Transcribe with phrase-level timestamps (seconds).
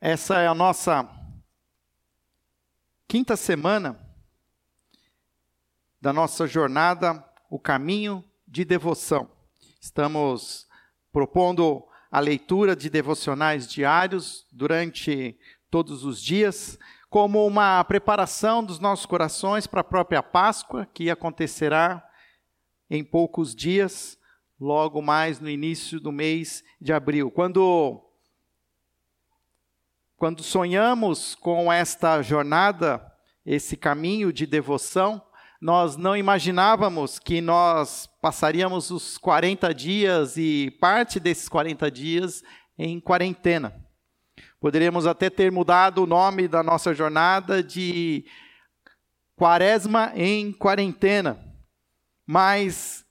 [0.00, 1.08] Essa é a nossa
[3.08, 3.98] quinta semana
[6.00, 9.28] da nossa jornada, o caminho de devoção.
[9.80, 10.68] Estamos
[11.12, 15.36] propondo a leitura de devocionais diários durante
[15.68, 16.78] todos os dias,
[17.10, 22.08] como uma preparação dos nossos corações para a própria Páscoa, que acontecerá
[22.88, 24.16] em poucos dias,
[24.60, 27.32] logo mais no início do mês de abril.
[27.32, 28.07] Quando
[30.18, 33.00] quando sonhamos com esta jornada,
[33.46, 35.22] esse caminho de devoção,
[35.62, 42.42] nós não imaginávamos que nós passaríamos os 40 dias e parte desses 40 dias
[42.76, 43.72] em quarentena.
[44.60, 48.24] Poderíamos até ter mudado o nome da nossa jornada de
[49.36, 51.38] Quaresma em Quarentena.
[52.26, 53.04] Mas,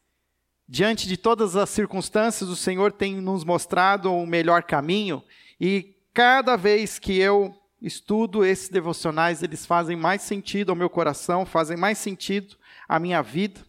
[0.67, 5.23] diante de todas as circunstâncias, o Senhor tem nos mostrado o melhor caminho
[5.59, 11.45] e cada vez que eu estudo esses devocionais, eles fazem mais sentido ao meu coração,
[11.45, 12.55] fazem mais sentido
[12.89, 13.61] à minha vida.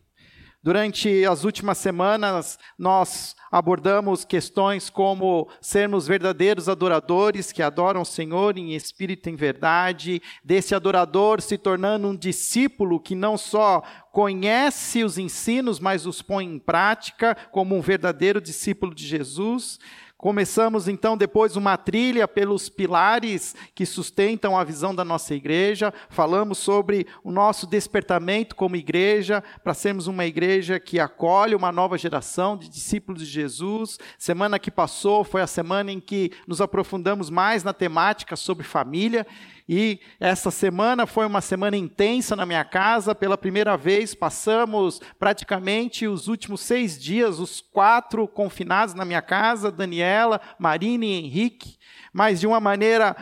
[0.62, 8.56] Durante as últimas semanas, nós abordamos questões como sermos verdadeiros adoradores que adoram o Senhor
[8.56, 15.04] em espírito e em verdade, desse adorador se tornando um discípulo que não só conhece
[15.04, 19.78] os ensinos, mas os põe em prática como um verdadeiro discípulo de Jesus.
[20.18, 25.94] Começamos então depois uma trilha pelos pilares que sustentam a visão da nossa igreja.
[26.10, 31.96] Falamos sobre o nosso despertamento como igreja, para sermos uma igreja que acolhe uma nova
[31.96, 33.96] geração de discípulos de Jesus.
[34.18, 39.24] Semana que passou foi a semana em que nos aprofundamos mais na temática sobre família.
[39.68, 43.14] E essa semana foi uma semana intensa na minha casa.
[43.14, 49.70] Pela primeira vez, passamos praticamente os últimos seis dias, os quatro confinados na minha casa:
[49.70, 51.76] Daniela, Marina e Henrique.
[52.12, 53.14] Mas de uma maneira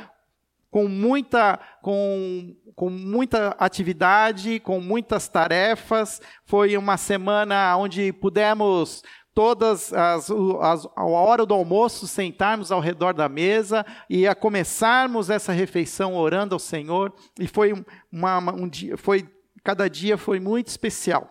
[0.71, 6.21] com muita, com, com muita atividade, com muitas tarefas.
[6.45, 9.03] Foi uma semana onde pudemos
[9.37, 10.31] todas as,
[10.63, 16.17] as, a hora do almoço sentarmos ao redor da mesa e a começarmos essa refeição
[16.17, 17.75] orando ao Senhor e foi
[18.11, 19.29] uma, um dia, foi
[19.63, 21.31] cada dia foi muito especial.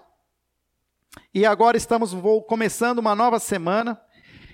[1.33, 3.99] E agora estamos vou, começando uma nova semana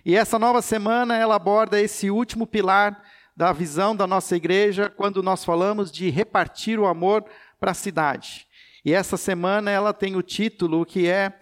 [0.06, 3.04] e essa nova semana ela aborda esse último pilar
[3.36, 7.26] da visão da nossa igreja quando nós falamos de repartir o amor
[7.60, 8.48] para a cidade.
[8.86, 11.38] E essa semana ela tem o título que é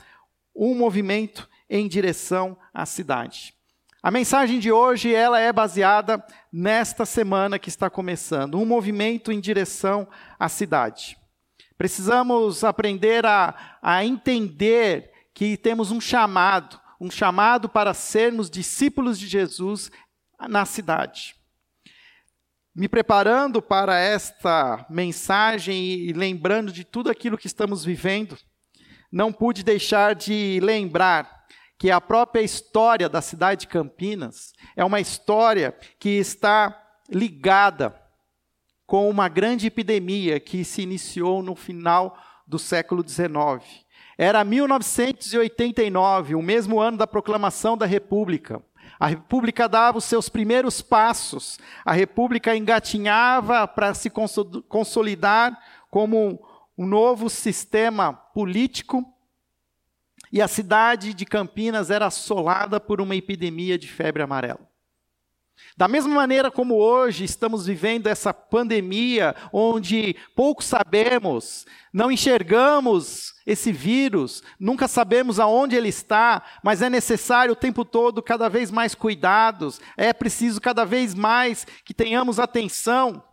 [0.55, 3.53] um movimento em direção à cidade.
[4.02, 9.41] A mensagem de hoje ela é baseada nesta semana que está começando, um movimento em
[9.41, 10.07] direção
[10.40, 11.18] à cidade.
[11.78, 19.28] Precisamos aprender a, a entender que temos um chamado, um chamado para sermos discípulos de
[19.28, 19.91] Jesus
[20.47, 21.36] na cidade.
[22.74, 28.38] Me preparando para esta mensagem e lembrando de tudo aquilo que estamos vivendo,
[29.12, 31.38] não pude deixar de lembrar
[31.79, 36.78] que a própria história da cidade de Campinas é uma história que está
[37.09, 37.95] ligada
[38.85, 43.63] com uma grande epidemia que se iniciou no final do século XIX.
[44.18, 48.62] Era 1989, o mesmo ano da proclamação da República.
[49.00, 54.12] A República dava os seus primeiros passos, a República engatinhava para se
[54.68, 55.57] consolidar
[55.89, 56.45] como
[56.78, 59.06] um novo sistema político
[60.31, 64.69] e a cidade de Campinas era assolada por uma epidemia de febre amarela.
[65.75, 73.72] Da mesma maneira como hoje estamos vivendo essa pandemia, onde pouco sabemos, não enxergamos esse
[73.72, 78.94] vírus, nunca sabemos aonde ele está, mas é necessário o tempo todo cada vez mais
[78.94, 83.23] cuidados, é preciso cada vez mais que tenhamos atenção.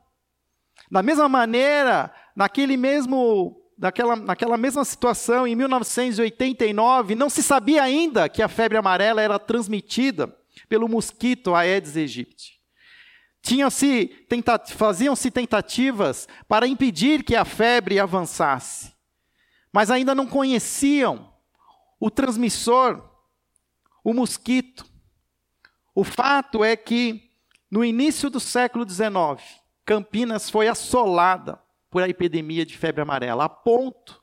[0.91, 8.28] Da mesma maneira, naquele mesmo naquela, naquela mesma situação, em 1989, não se sabia ainda
[8.28, 10.34] que a febre amarela era transmitida
[10.69, 12.56] pelo mosquito Aedes aegypti.
[13.42, 14.26] Tinham-se
[14.75, 18.93] faziam-se tentativas para impedir que a febre avançasse,
[19.73, 21.32] mas ainda não conheciam
[22.00, 23.08] o transmissor,
[24.02, 24.84] o mosquito.
[25.94, 27.31] O fato é que,
[27.70, 31.61] no início do século XIX, Campinas foi assolada
[31.91, 34.23] por a epidemia de febre amarela, a ponto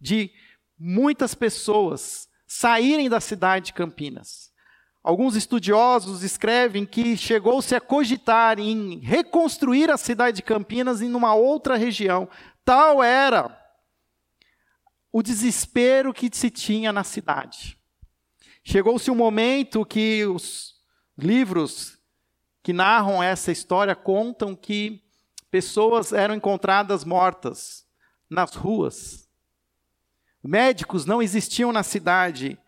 [0.00, 0.30] de
[0.78, 4.52] muitas pessoas saírem da cidade de Campinas.
[5.02, 11.34] Alguns estudiosos escrevem que chegou-se a cogitar em reconstruir a cidade de Campinas em uma
[11.34, 12.28] outra região.
[12.64, 13.54] Tal era
[15.12, 17.78] o desespero que se tinha na cidade.
[18.64, 20.74] Chegou-se um momento que os
[21.18, 21.98] livros
[22.62, 25.03] que narram essa história contam que
[25.54, 27.86] pessoas eram encontradas mortas
[28.28, 29.30] nas ruas.
[30.42, 32.58] Médicos não existiam na cidade.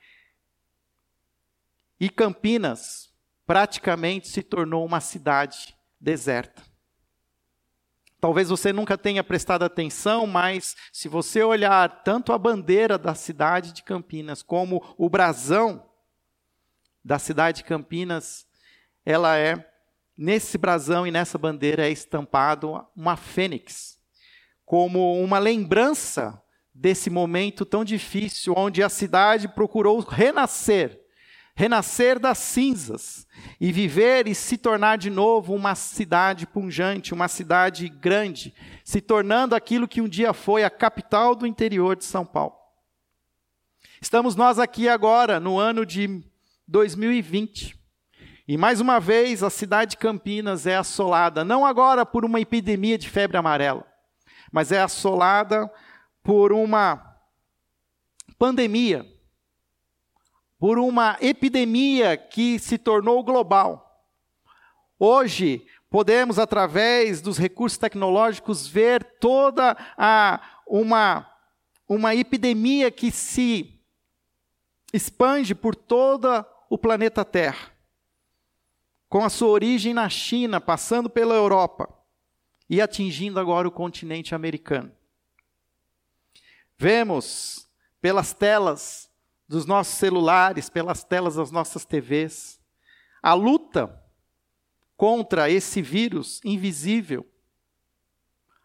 [1.98, 3.12] E Campinas
[3.44, 6.62] praticamente se tornou uma cidade deserta.
[8.20, 13.72] Talvez você nunca tenha prestado atenção, mas se você olhar tanto a bandeira da cidade
[13.72, 15.90] de Campinas como o brasão
[17.04, 18.46] da cidade de Campinas,
[19.04, 19.75] ela é
[20.16, 23.98] nesse brasão e nessa bandeira é estampado uma fênix,
[24.64, 26.42] como uma lembrança
[26.74, 31.06] desse momento tão difícil onde a cidade procurou renascer
[31.56, 33.26] renascer das cinzas
[33.58, 38.54] e viver e se tornar de novo uma cidade punjante, uma cidade grande,
[38.84, 42.54] se tornando aquilo que um dia foi a capital do interior de São Paulo.
[44.02, 46.22] Estamos nós aqui agora, no ano de
[46.68, 47.74] 2020.
[48.46, 52.96] E mais uma vez a cidade de Campinas é assolada, não agora por uma epidemia
[52.96, 53.86] de febre amarela,
[54.52, 55.70] mas é assolada
[56.22, 57.16] por uma
[58.38, 59.04] pandemia
[60.58, 64.04] por uma epidemia que se tornou global.
[64.98, 71.30] Hoje, podemos, através dos recursos tecnológicos, ver toda a, uma,
[71.88, 73.78] uma epidemia que se
[74.92, 77.70] expande por todo o planeta Terra,
[79.08, 81.88] com a sua origem na China, passando pela Europa
[82.68, 84.92] e atingindo agora o continente americano.
[86.78, 87.68] Vemos
[88.00, 89.10] pelas telas
[89.48, 92.60] dos nossos celulares, pelas telas das nossas TVs.
[93.22, 94.02] A luta
[94.96, 97.26] contra esse vírus invisível.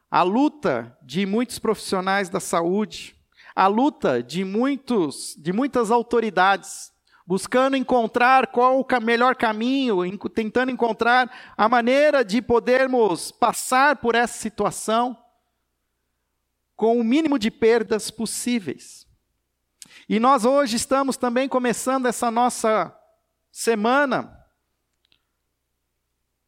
[0.10, 3.16] A luta de muitos profissionais da saúde,
[3.56, 6.92] a luta de muitos, de muitas autoridades,
[7.26, 14.38] buscando encontrar qual o melhor caminho, tentando encontrar a maneira de podermos passar por essa
[14.38, 15.18] situação
[16.76, 19.08] com o mínimo de perdas possíveis.
[20.08, 22.96] E nós hoje estamos também começando essa nossa
[23.52, 24.38] semana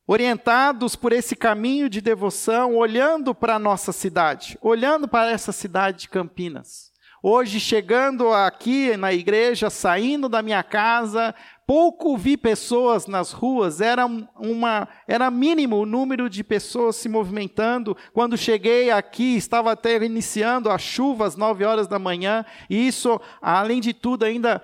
[0.05, 6.01] orientados por esse caminho de devoção, olhando para a nossa cidade, olhando para essa cidade
[6.01, 6.92] de Campinas.
[7.25, 11.33] Hoje, chegando aqui na igreja, saindo da minha casa,
[11.65, 17.95] pouco vi pessoas nas ruas, era, uma, era mínimo o número de pessoas se movimentando.
[18.11, 23.21] Quando cheguei aqui, estava até iniciando a chuva às 9 horas da manhã, e isso,
[23.41, 24.61] além de tudo, ainda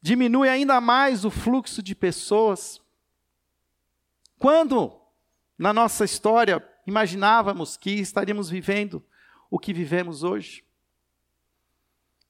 [0.00, 2.80] diminui ainda mais o fluxo de pessoas.
[4.38, 4.98] Quando,
[5.58, 9.04] na nossa história, imaginávamos que estaríamos vivendo
[9.50, 10.65] o que vivemos hoje?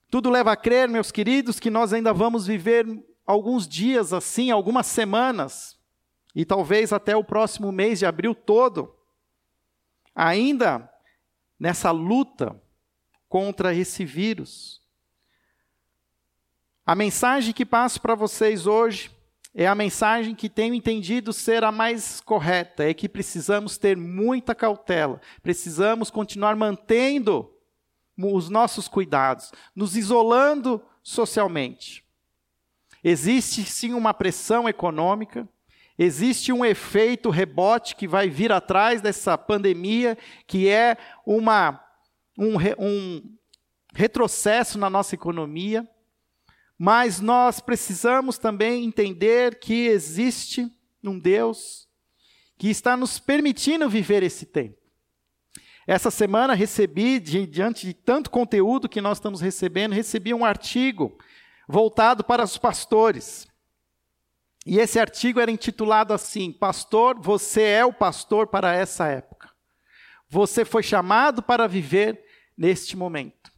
[0.09, 2.85] Tudo leva a crer, meus queridos, que nós ainda vamos viver
[3.25, 5.77] alguns dias assim, algumas semanas,
[6.33, 8.95] e talvez até o próximo mês de abril todo,
[10.15, 10.89] ainda
[11.59, 12.61] nessa luta
[13.27, 14.81] contra esse vírus.
[16.85, 19.11] A mensagem que passo para vocês hoje
[19.53, 24.55] é a mensagem que tenho entendido ser a mais correta, é que precisamos ter muita
[24.55, 27.56] cautela, precisamos continuar mantendo
[28.17, 32.03] os nossos cuidados, nos isolando socialmente.
[33.03, 35.47] Existe sim uma pressão econômica,
[35.97, 41.83] existe um efeito rebote que vai vir atrás dessa pandemia, que é uma,
[42.37, 43.37] um, um
[43.93, 45.87] retrocesso na nossa economia,
[46.77, 50.71] mas nós precisamos também entender que existe
[51.03, 51.87] um Deus
[52.57, 54.76] que está nos permitindo viver esse tempo.
[55.87, 61.17] Essa semana recebi, diante de tanto conteúdo que nós estamos recebendo, recebi um artigo
[61.65, 63.47] voltado para os pastores.
[64.65, 69.49] E esse artigo era intitulado assim: Pastor, você é o pastor para essa época.
[70.29, 72.21] Você foi chamado para viver
[72.57, 73.49] neste momento.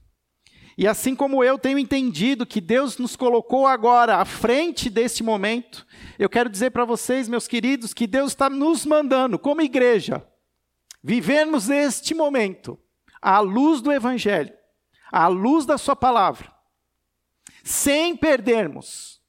[0.77, 5.85] E assim como eu tenho entendido que Deus nos colocou agora à frente desse momento,
[6.19, 10.23] eu quero dizer para vocês, meus queridos, que Deus está nos mandando, como igreja,
[11.03, 12.79] Vivemos este momento
[13.21, 14.53] à luz do Evangelho,
[15.11, 16.53] à luz da Sua palavra,
[17.63, 19.19] sem perdermos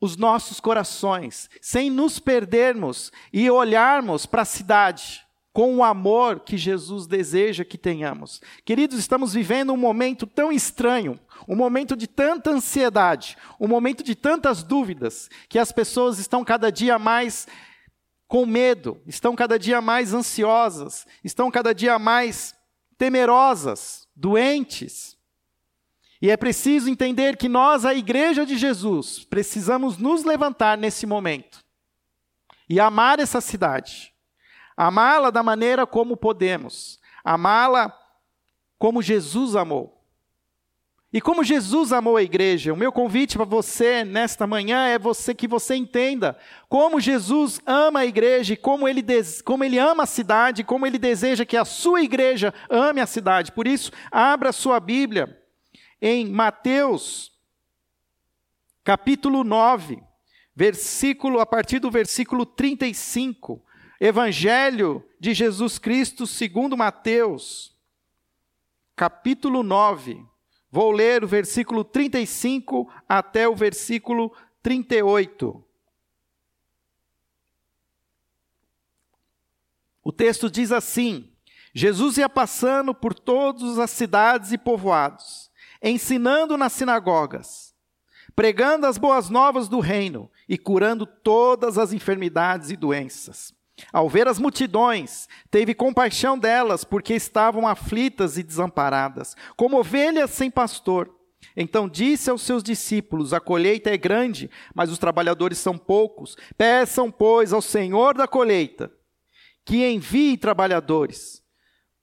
[0.00, 6.56] os nossos corações, sem nos perdermos e olharmos para a cidade com o amor que
[6.56, 8.40] Jesus deseja que tenhamos.
[8.64, 14.14] Queridos, estamos vivendo um momento tão estranho, um momento de tanta ansiedade, um momento de
[14.14, 17.48] tantas dúvidas, que as pessoas estão cada dia mais
[18.28, 22.54] com medo, estão cada dia mais ansiosas, estão cada dia mais
[22.98, 25.16] temerosas, doentes.
[26.20, 31.64] E é preciso entender que nós, a Igreja de Jesus, precisamos nos levantar nesse momento
[32.68, 34.12] e amar essa cidade.
[34.76, 37.00] Amá-la da maneira como podemos.
[37.24, 37.96] Amá-la
[38.78, 39.97] como Jesus amou.
[41.10, 45.34] E como Jesus amou a igreja, o meu convite para você nesta manhã é você
[45.34, 46.38] que você entenda
[46.68, 49.02] como Jesus ama a igreja como ele,
[49.42, 53.52] como ele ama a cidade, como ele deseja que a sua igreja ame a cidade.
[53.52, 55.42] Por isso, abra sua Bíblia
[56.00, 57.32] em Mateus,
[58.84, 60.02] capítulo 9,
[60.54, 63.64] versículo, a partir do versículo 35.
[63.98, 67.74] Evangelho de Jesus Cristo segundo Mateus,
[68.94, 70.22] capítulo 9
[70.70, 74.32] Vou ler o versículo 35 até o versículo
[74.62, 75.64] 38.
[80.04, 81.32] O texto diz assim:
[81.74, 85.50] Jesus ia passando por todas as cidades e povoados,
[85.82, 87.74] ensinando nas sinagogas,
[88.34, 93.57] pregando as boas novas do reino e curando todas as enfermidades e doenças.
[93.92, 100.50] Ao ver as multidões, teve compaixão delas, porque estavam aflitas e desamparadas, como ovelhas sem
[100.50, 101.14] pastor.
[101.56, 106.36] Então disse aos seus discípulos: A colheita é grande, mas os trabalhadores são poucos.
[106.56, 108.92] Peçam, pois, ao Senhor da colheita
[109.64, 111.42] que envie trabalhadores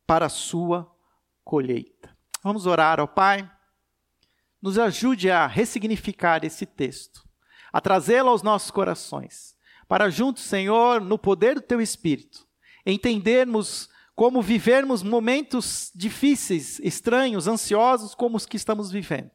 [0.06, 0.88] para a sua
[1.44, 2.16] colheita.
[2.44, 3.50] Vamos orar ao Pai.
[4.62, 7.28] Nos ajude a ressignificar esse texto,
[7.74, 9.55] a trazê-lo aos nossos corações
[9.88, 12.48] para juntos, Senhor, no poder do teu Espírito,
[12.86, 19.30] entendermos como vivermos momentos difíceis, estranhos, ansiosos, como os que estamos vivendo.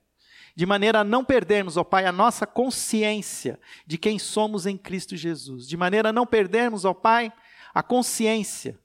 [0.57, 5.16] De maneira a não perdermos, ó Pai, a nossa consciência de quem somos em Cristo
[5.16, 5.69] Jesus.
[5.69, 7.33] De maneira a não perdermos, ó Pai,
[7.73, 8.78] a consciência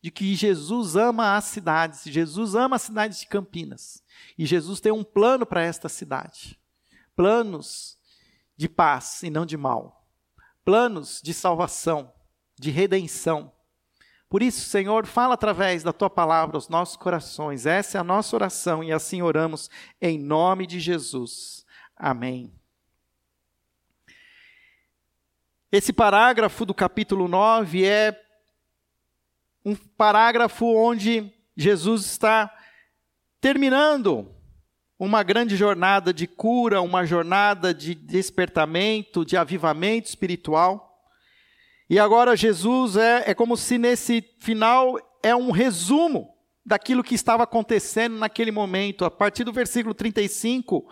[0.00, 4.02] de que Jesus ama as cidades, Jesus ama a cidade de Campinas.
[4.36, 6.58] E Jesus tem um plano para esta cidade.
[7.14, 7.96] Planos
[8.56, 10.01] de paz e não de mal
[10.64, 12.12] planos de salvação,
[12.58, 13.52] de redenção.
[14.28, 17.66] Por isso, Senhor, fala através da tua palavra aos nossos corações.
[17.66, 19.68] Essa é a nossa oração e assim oramos
[20.00, 21.66] em nome de Jesus.
[21.94, 22.52] Amém.
[25.70, 28.18] Esse parágrafo do capítulo 9 é
[29.64, 32.54] um parágrafo onde Jesus está
[33.40, 34.34] terminando
[35.04, 40.96] uma grande jornada de cura, uma jornada de despertamento, de avivamento espiritual.
[41.90, 46.32] E agora Jesus é, é como se nesse final é um resumo
[46.64, 49.04] daquilo que estava acontecendo naquele momento.
[49.04, 50.88] A partir do versículo 35,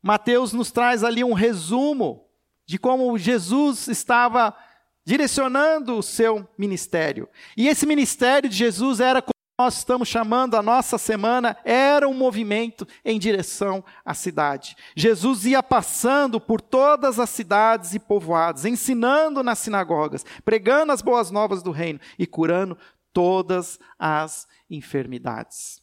[0.00, 2.28] Mateus nos traz ali um resumo
[2.64, 4.56] de como Jesus estava
[5.04, 7.28] direcionando o seu ministério.
[7.56, 9.20] E esse ministério de Jesus era
[9.56, 14.76] nós estamos chamando a nossa semana era um movimento em direção à cidade.
[14.96, 21.30] Jesus ia passando por todas as cidades e povoados, ensinando nas sinagogas, pregando as boas
[21.30, 22.76] novas do reino e curando
[23.12, 25.80] todas as enfermidades.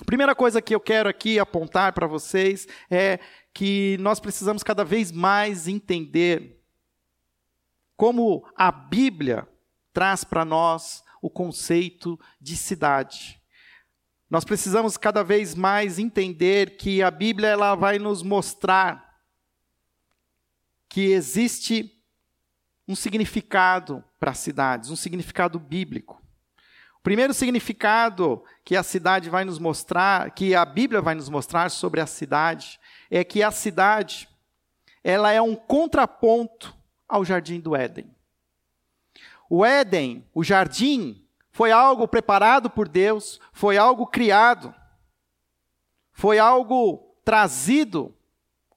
[0.00, 3.18] A primeira coisa que eu quero aqui apontar para vocês é
[3.52, 6.62] que nós precisamos cada vez mais entender
[7.96, 9.46] como a Bíblia
[9.92, 13.40] traz para nós o conceito de cidade.
[14.28, 19.20] Nós precisamos cada vez mais entender que a Bíblia ela vai nos mostrar
[20.88, 22.00] que existe
[22.86, 26.20] um significado para cidades, um significado bíblico.
[26.98, 31.70] O primeiro significado que a cidade vai nos mostrar, que a Bíblia vai nos mostrar
[31.70, 32.78] sobre a cidade,
[33.10, 34.28] é que a cidade
[35.02, 36.76] ela é um contraponto
[37.08, 38.14] ao jardim do Éden.
[39.52, 44.72] O Éden, o jardim, foi algo preparado por Deus, foi algo criado,
[46.12, 48.16] foi algo trazido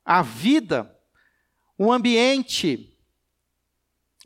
[0.03, 0.91] à vida,
[1.77, 2.97] um ambiente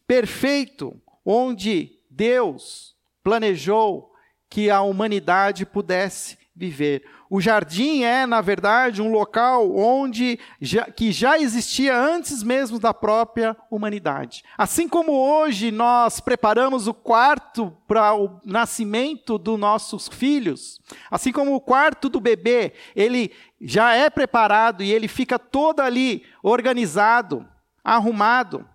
[0.07, 4.13] perfeito onde Deus planejou
[4.49, 7.03] que a humanidade pudesse viver.
[7.29, 12.93] O jardim é, na verdade, um local onde já, que já existia antes mesmo da
[12.93, 14.43] própria humanidade.
[14.57, 20.79] Assim como hoje nós preparamos o quarto para o nascimento dos nossos filhos,
[21.12, 26.24] assim como o quarto do bebê, ele já é preparado e ele fica todo ali
[26.41, 27.46] organizado,
[27.84, 28.67] arrumado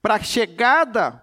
[0.00, 1.21] para a chegada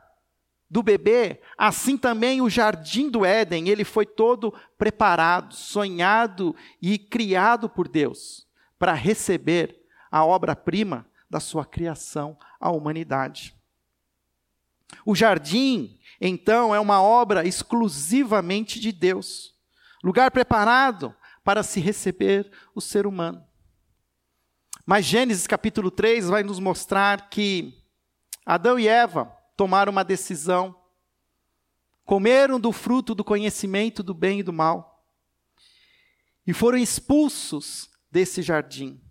[0.70, 7.68] do bebê, assim também o jardim do Éden, ele foi todo preparado, sonhado e criado
[7.68, 8.48] por Deus
[8.78, 13.56] para receber a obra-prima da sua criação, a humanidade.
[15.06, 19.56] O jardim, então, é uma obra exclusivamente de Deus,
[20.04, 23.44] lugar preparado para se receber o ser humano.
[24.86, 27.84] Mas Gênesis capítulo 3 vai nos mostrar que
[28.46, 30.74] Adão e Eva tomar uma decisão.
[32.06, 35.06] Comeram do fruto do conhecimento do bem e do mal.
[36.48, 39.02] E foram expulsos desse jardim.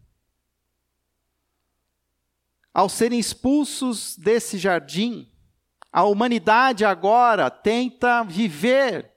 [2.73, 5.31] Ao serem expulsos desse jardim,
[5.93, 9.12] a humanidade agora tenta viver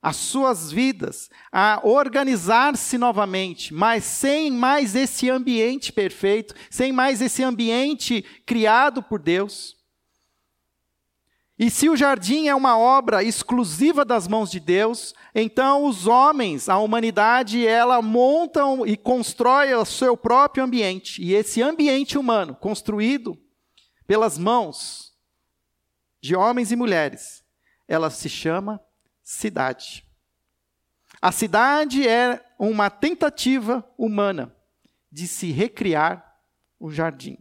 [0.00, 7.42] as suas vidas, a organizar-se novamente, mas sem mais esse ambiente perfeito, sem mais esse
[7.42, 9.75] ambiente criado por Deus.
[11.58, 16.68] E se o jardim é uma obra exclusiva das mãos de Deus, então os homens,
[16.68, 21.22] a humanidade, ela montam e constrói o seu próprio ambiente.
[21.22, 23.38] E esse ambiente humano, construído
[24.06, 25.14] pelas mãos
[26.20, 27.42] de homens e mulheres,
[27.88, 28.78] ela se chama
[29.22, 30.06] cidade.
[31.22, 34.54] A cidade é uma tentativa humana
[35.10, 36.36] de se recriar
[36.78, 37.38] o jardim.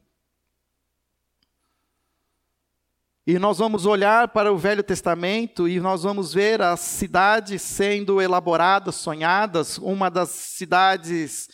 [3.27, 8.21] E nós vamos olhar para o Velho Testamento e nós vamos ver as cidades sendo
[8.21, 9.79] elaboradas, sonhadas.
[9.79, 11.49] Uma das cidades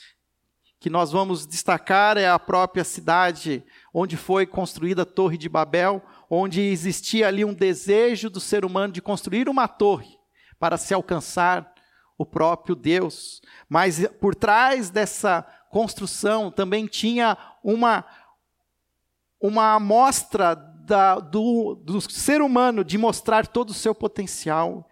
[0.81, 3.63] que nós vamos destacar é a própria cidade
[3.93, 8.91] onde foi construída a Torre de Babel, onde existia ali um desejo do ser humano
[8.91, 10.17] de construir uma torre
[10.59, 11.73] para se alcançar
[12.17, 13.41] o próprio Deus.
[13.69, 18.03] Mas por trás dessa construção também tinha uma,
[19.39, 24.89] uma amostra da, do, do ser humano de mostrar todo o seu potencial.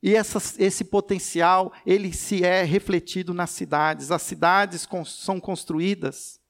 [0.00, 4.12] E essa, esse potencial, ele se é refletido nas cidades.
[4.12, 6.40] As cidades con são construídas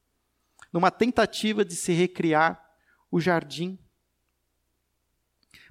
[0.70, 2.62] numa tentativa de se recriar
[3.10, 3.78] o jardim.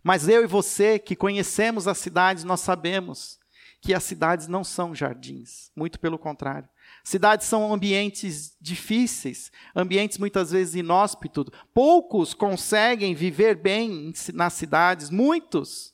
[0.02, 3.40] Mas eu e você que conhecemos as cidades, nós sabemos
[3.80, 6.68] que as cidades não são jardins, muito pelo contrário.
[7.10, 11.48] Cidades são ambientes difíceis, ambientes muitas vezes inóspitos.
[11.74, 15.92] Poucos conseguem viver bem nas cidades, muitos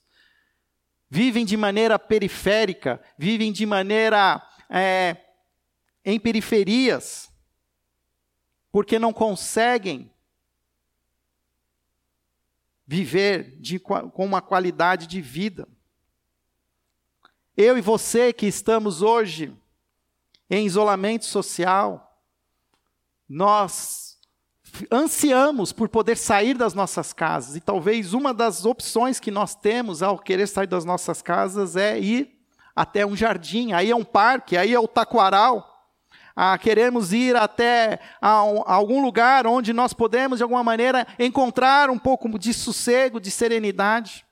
[1.09, 5.15] vivem de maneira periférica, vivem de maneira é,
[6.03, 7.31] em periferias,
[8.69, 10.11] porque não conseguem
[12.85, 15.65] viver de, com uma qualidade de vida.
[17.55, 19.57] Eu e você que estamos hoje
[20.49, 22.19] em isolamento social,
[23.27, 24.17] nós
[24.91, 27.55] ansiamos por poder sair das nossas casas.
[27.55, 31.99] E talvez uma das opções que nós temos ao querer sair das nossas casas é
[31.99, 32.35] ir
[32.75, 35.71] até um jardim, aí é um parque, aí é o taquaral.
[36.35, 41.07] Ah, queremos ir até a, um, a algum lugar onde nós podemos, de alguma maneira,
[41.17, 44.25] encontrar um pouco de sossego, de serenidade.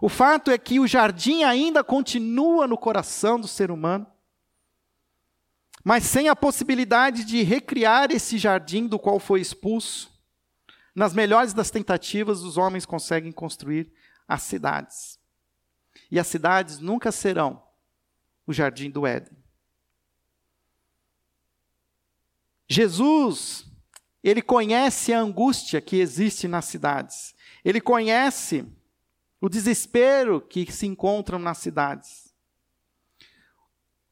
[0.00, 4.06] O fato é que o jardim ainda continua no coração do ser humano,
[5.82, 10.10] mas sem a possibilidade de recriar esse jardim do qual foi expulso.
[10.94, 13.92] Nas melhores das tentativas, os homens conseguem construir
[14.28, 15.18] as cidades.
[16.10, 17.62] E as cidades nunca serão
[18.46, 19.36] o jardim do Éden.
[22.68, 23.64] Jesus,
[24.22, 27.34] ele conhece a angústia que existe nas cidades.
[27.64, 28.64] Ele conhece
[29.40, 32.29] o desespero que se encontram nas cidades.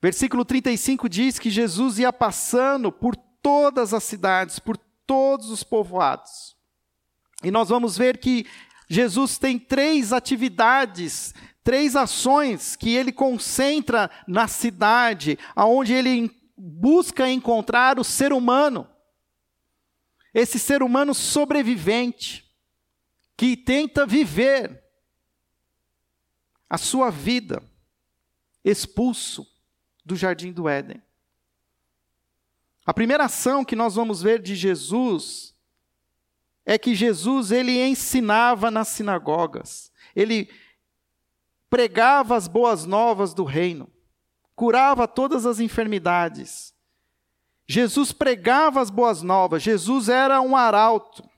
[0.00, 6.56] Versículo 35 diz que Jesus ia passando por todas as cidades, por todos os povoados.
[7.42, 8.46] E nós vamos ver que
[8.88, 11.34] Jesus tem três atividades,
[11.64, 18.88] três ações que ele concentra na cidade, aonde ele busca encontrar o ser humano.
[20.32, 22.48] Esse ser humano sobrevivente
[23.36, 24.84] que tenta viver
[26.70, 27.62] a sua vida
[28.64, 29.46] expulso
[30.08, 31.02] do jardim do Éden.
[32.84, 35.54] A primeira ação que nós vamos ver de Jesus
[36.64, 39.92] é que Jesus ele ensinava nas sinagogas.
[40.16, 40.50] Ele
[41.68, 43.90] pregava as boas novas do reino,
[44.56, 46.74] curava todas as enfermidades.
[47.66, 51.28] Jesus pregava as boas novas, Jesus era um arauto.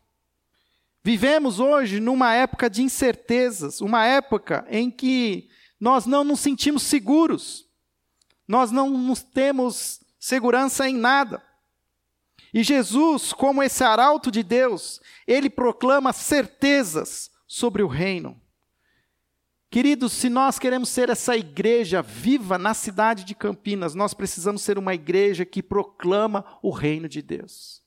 [1.03, 5.49] Vivemos hoje numa época de incertezas, uma época em que
[5.81, 7.70] nós não nos sentimos seguros,
[8.51, 11.41] nós não nos temos segurança em nada.
[12.53, 18.37] E Jesus, como esse arauto de Deus, ele proclama certezas sobre o reino.
[19.71, 24.79] Queridos, se nós queremos ser essa igreja viva na cidade de Campinas, nós precisamos ser
[24.79, 27.81] uma igreja que proclama o reino de Deus.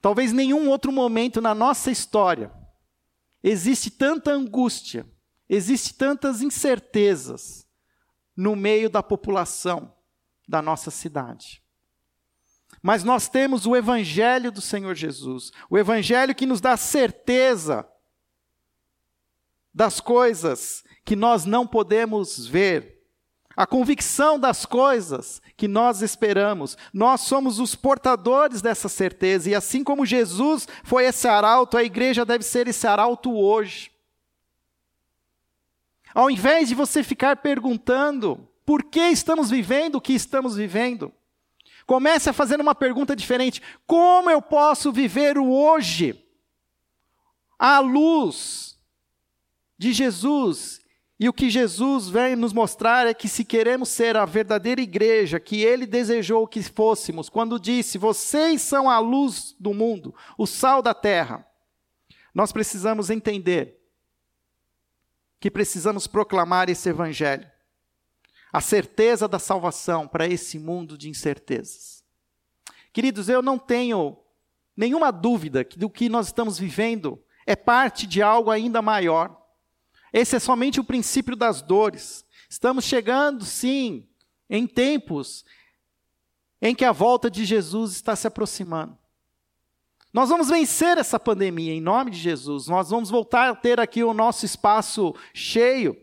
[0.00, 2.52] Talvez nenhum outro momento na nossa história
[3.42, 5.04] existe tanta angústia,
[5.48, 7.68] existe tantas incertezas
[8.40, 9.92] no meio da população
[10.48, 11.62] da nossa cidade.
[12.82, 17.86] Mas nós temos o Evangelho do Senhor Jesus, o Evangelho que nos dá certeza
[19.74, 23.04] das coisas que nós não podemos ver,
[23.54, 26.78] a convicção das coisas que nós esperamos.
[26.94, 32.24] Nós somos os portadores dessa certeza, e assim como Jesus foi esse arauto, a igreja
[32.24, 33.90] deve ser esse arauto hoje.
[36.14, 41.12] Ao invés de você ficar perguntando por que estamos vivendo o que estamos vivendo,
[41.86, 46.24] comece a fazer uma pergunta diferente: como eu posso viver o hoje?
[47.58, 48.78] À luz
[49.76, 50.80] de Jesus.
[51.18, 55.38] E o que Jesus vem nos mostrar é que se queremos ser a verdadeira igreja
[55.38, 60.80] que ele desejou que fôssemos, quando disse: Vocês são a luz do mundo, o sal
[60.80, 61.46] da terra,
[62.34, 63.79] nós precisamos entender
[65.40, 67.50] que precisamos proclamar esse evangelho,
[68.52, 72.04] a certeza da salvação para esse mundo de incertezas.
[72.92, 74.18] Queridos, eu não tenho
[74.76, 79.40] nenhuma dúvida que do que nós estamos vivendo é parte de algo ainda maior.
[80.12, 82.24] Esse é somente o princípio das dores.
[82.48, 84.08] Estamos chegando, sim,
[84.48, 85.44] em tempos
[86.60, 88.99] em que a volta de Jesus está se aproximando.
[90.12, 92.66] Nós vamos vencer essa pandemia em nome de Jesus.
[92.66, 95.96] Nós vamos voltar a ter aqui o nosso espaço cheio.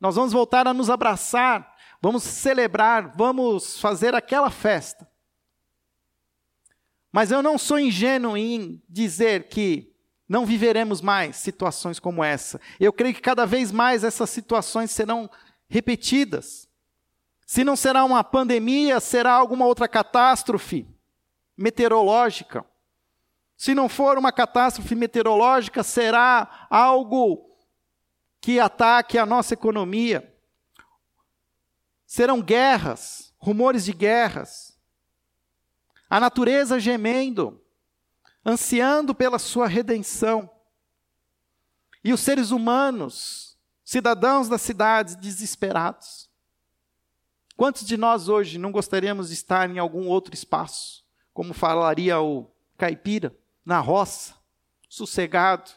[0.00, 5.06] Nós vamos voltar a nos abraçar, vamos celebrar, vamos fazer aquela festa.
[7.12, 9.92] Mas eu não sou ingênuo em dizer que
[10.26, 12.60] não viveremos mais situações como essa.
[12.78, 15.28] Eu creio que cada vez mais essas situações serão
[15.68, 16.68] repetidas.
[17.44, 20.86] Se não será uma pandemia, será alguma outra catástrofe
[21.56, 22.64] meteorológica.
[23.60, 27.46] Se não for uma catástrofe meteorológica, será algo
[28.40, 30.34] que ataque a nossa economia.
[32.06, 34.80] Serão guerras, rumores de guerras.
[36.08, 37.62] A natureza gemendo
[38.46, 40.50] ansiando pela sua redenção.
[42.02, 46.30] E os seres humanos, cidadãos das cidades, desesperados.
[47.58, 52.50] Quantos de nós hoje não gostaríamos de estar em algum outro espaço, como falaria o
[52.78, 53.38] caipira,
[53.70, 54.34] na roça,
[54.88, 55.70] sossegado,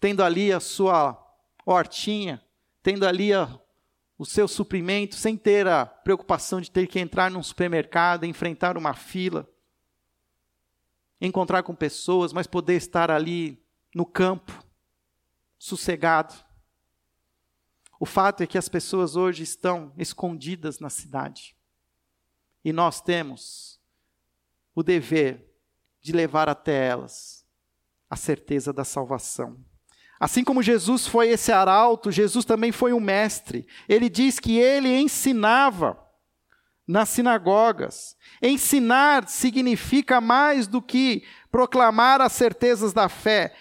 [0.00, 1.16] tendo ali a sua
[1.64, 2.44] hortinha,
[2.82, 3.56] tendo ali a,
[4.18, 8.94] o seu suprimento, sem ter a preocupação de ter que entrar num supermercado, enfrentar uma
[8.94, 9.48] fila,
[11.20, 13.64] encontrar com pessoas, mas poder estar ali
[13.94, 14.52] no campo,
[15.56, 16.34] sossegado.
[18.00, 21.56] O fato é que as pessoas hoje estão escondidas na cidade.
[22.64, 23.80] E nós temos
[24.74, 25.51] o dever
[26.02, 27.44] de levar até elas
[28.10, 29.56] a certeza da salvação.
[30.20, 33.66] Assim como Jesus foi esse arauto, Jesus também foi um mestre.
[33.88, 35.98] Ele diz que ele ensinava
[36.86, 38.16] nas sinagogas.
[38.40, 43.54] Ensinar significa mais do que proclamar as certezas da fé,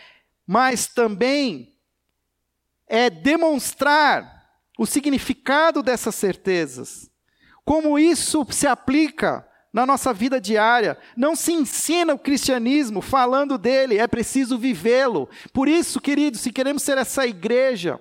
[0.45, 1.73] mas também
[2.87, 7.09] é demonstrar o significado dessas certezas.
[7.63, 10.97] Como isso se aplica na nossa vida diária.
[11.15, 15.29] Não se ensina o cristianismo falando dele, é preciso vivê-lo.
[15.53, 17.99] Por isso, queridos, se queremos ser essa igreja,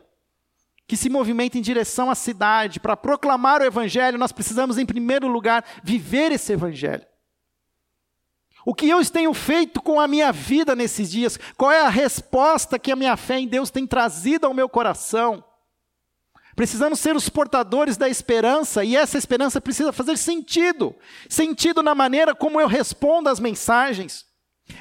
[0.86, 5.28] que se movimenta em direção à cidade para proclamar o Evangelho, nós precisamos, em primeiro
[5.28, 7.06] lugar, viver esse Evangelho.
[8.64, 11.38] O que eu tenho feito com a minha vida nesses dias?
[11.56, 15.44] Qual é a resposta que a minha fé em Deus tem trazido ao meu coração?
[16.60, 20.94] Precisamos ser os portadores da esperança e essa esperança precisa fazer sentido
[21.26, 24.26] sentido na maneira como eu respondo às mensagens.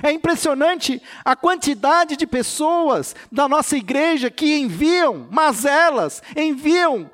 [0.03, 7.09] É impressionante a quantidade de pessoas da nossa igreja que enviam mazelas, enviam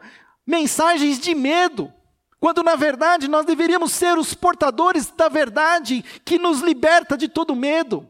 [0.47, 1.93] mensagens de medo,
[2.39, 7.55] quando na verdade nós deveríamos ser os portadores da verdade que nos liberta de todo
[7.55, 8.09] medo.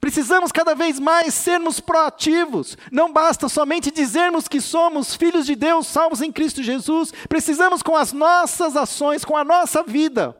[0.00, 2.76] Precisamos cada vez mais sermos proativos.
[2.90, 7.12] Não basta somente dizermos que somos filhos de Deus, salvos em Cristo Jesus.
[7.28, 10.34] Precisamos, com as nossas ações, com a nossa vida,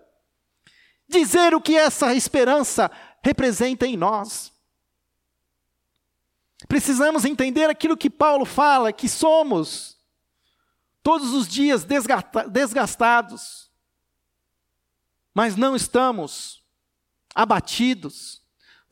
[1.07, 2.91] dizer o que essa esperança
[3.23, 4.51] representa em nós.
[6.67, 9.99] Precisamos entender aquilo que Paulo fala, que somos
[11.03, 11.85] todos os dias
[12.49, 13.71] desgastados,
[15.35, 16.63] mas não estamos
[17.35, 18.40] abatidos.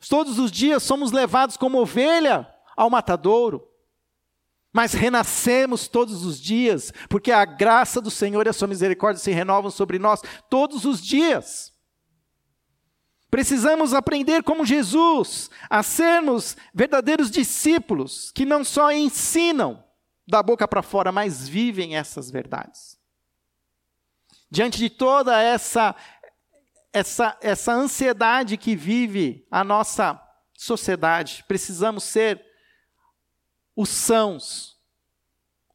[0.07, 3.67] Todos os dias somos levados como ovelha ao matadouro,
[4.71, 9.31] mas renascemos todos os dias, porque a graça do Senhor e a sua misericórdia se
[9.31, 11.73] renovam sobre nós todos os dias.
[13.29, 19.83] Precisamos aprender como Jesus, a sermos verdadeiros discípulos que não só ensinam
[20.27, 22.97] da boca para fora, mas vivem essas verdades.
[24.49, 25.95] Diante de toda essa
[26.91, 30.19] essa, essa ansiedade que vive a nossa
[30.53, 31.43] sociedade.
[31.47, 32.43] Precisamos ser
[33.75, 34.77] os sãos.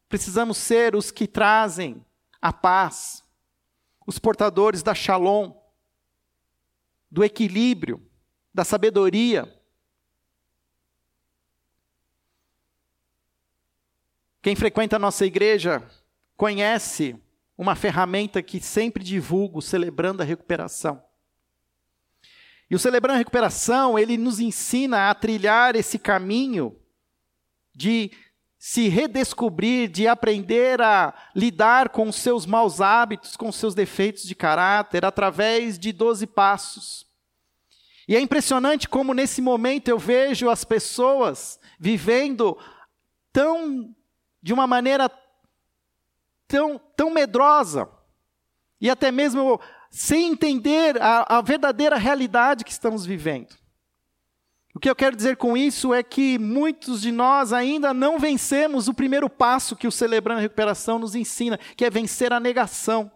[0.09, 2.05] Precisamos ser os que trazem
[2.41, 3.25] a paz,
[4.07, 5.53] os portadores da shalom,
[7.11, 8.07] do equilíbrio,
[8.53, 9.51] da sabedoria.
[14.43, 15.83] Quem frequenta a nossa igreja
[16.37, 17.19] conhece
[17.57, 21.03] uma ferramenta que sempre divulgo, celebrando a recuperação.
[22.71, 26.77] E o Celebrando a Recuperação, ele nos ensina a trilhar esse caminho
[27.75, 28.11] de
[28.59, 34.25] se redescobrir, de aprender a lidar com os seus maus hábitos, com os seus defeitos
[34.25, 37.07] de caráter, através de 12 passos.
[38.09, 42.57] E é impressionante como nesse momento eu vejo as pessoas vivendo
[43.33, 43.95] tão
[44.43, 45.11] de uma maneira
[46.47, 47.89] tão, tão medrosa
[48.81, 53.55] e até mesmo sem entender a, a verdadeira realidade que estamos vivendo.
[54.75, 58.89] O que eu quero dizer com isso é que muitos de nós ainda não vencemos
[58.89, 63.11] o primeiro passo que o Celebrando a Recuperação nos ensina, que é vencer a negação.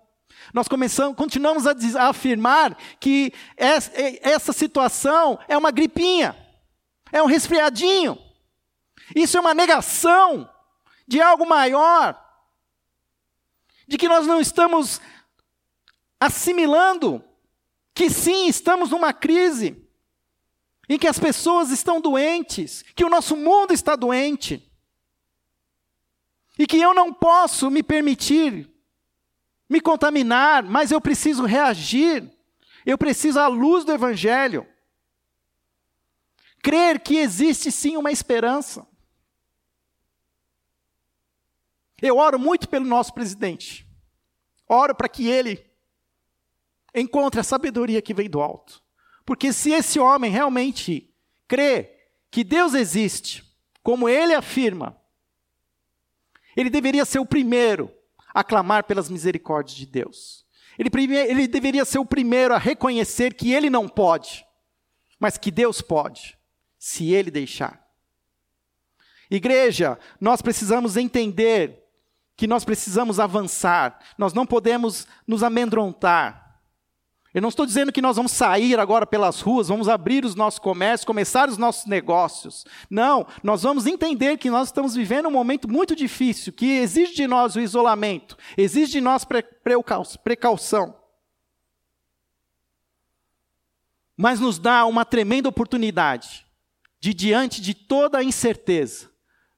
[0.54, 6.36] Nós começamos, continuamos a, a afirmar que essa situação é uma gripinha,
[7.10, 8.16] é um resfriadinho.
[9.16, 10.48] Isso é uma negação
[11.08, 12.16] de algo maior,
[13.88, 15.00] de que nós não estamos
[16.20, 17.24] assimilando
[17.94, 19.82] que sim, estamos numa crise
[20.88, 24.70] em que as pessoas estão doentes, que o nosso mundo está doente,
[26.58, 28.70] e que eu não posso me permitir
[29.68, 32.30] me contaminar, mas eu preciso reagir,
[32.86, 34.66] eu preciso, à luz do Evangelho,
[36.62, 38.86] crer que existe sim uma esperança.
[42.00, 43.86] Eu oro muito pelo nosso presidente,
[44.68, 45.68] oro para que ele
[46.94, 48.82] encontre a sabedoria que vem do alto.
[49.24, 51.12] Porque se esse homem realmente
[51.46, 51.94] crê
[52.30, 53.44] que Deus existe,
[53.82, 54.96] como ele afirma,
[56.56, 57.92] ele deveria ser o primeiro
[58.34, 60.46] a clamar pelas misericórdias de Deus.
[60.78, 64.46] Ele, ele deveria ser o primeiro a reconhecer que ele não pode,
[65.18, 66.38] mas que Deus pode,
[66.78, 67.84] se ele deixar.
[69.30, 71.87] Igreja, nós precisamos entender
[72.38, 76.60] que nós precisamos avançar, nós não podemos nos amedrontar.
[77.34, 80.60] Eu não estou dizendo que nós vamos sair agora pelas ruas, vamos abrir os nossos
[80.60, 82.64] comércios, começar os nossos negócios.
[82.88, 87.26] Não, nós vamos entender que nós estamos vivendo um momento muito difícil, que exige de
[87.26, 89.26] nós o isolamento, exige de nós
[90.22, 90.96] precaução.
[94.16, 96.46] Mas nos dá uma tremenda oportunidade
[97.00, 99.10] de, diante de toda a incerteza,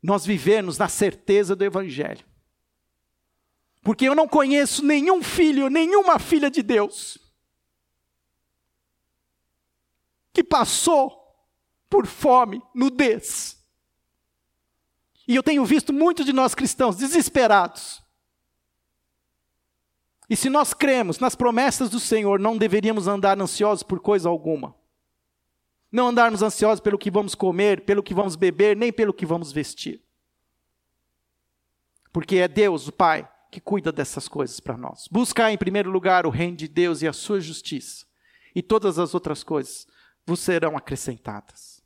[0.03, 2.30] nós vivermos na certeza do Evangelho.
[3.83, 7.19] Porque eu não conheço nenhum filho, nenhuma filha de Deus
[10.33, 11.21] que passou
[11.89, 13.59] por fome, nudez.
[15.27, 18.03] E eu tenho visto muitos de nós cristãos desesperados.
[20.29, 24.75] E se nós cremos nas promessas do Senhor, não deveríamos andar ansiosos por coisa alguma.
[25.91, 29.51] Não andarmos ansiosos pelo que vamos comer, pelo que vamos beber, nem pelo que vamos
[29.51, 30.01] vestir.
[32.13, 35.09] Porque é Deus, o Pai, que cuida dessas coisas para nós.
[35.11, 38.07] Buscar em primeiro lugar o reino de Deus e a sua justiça.
[38.55, 39.87] E todas as outras coisas
[40.27, 41.81] vos serão acrescentadas.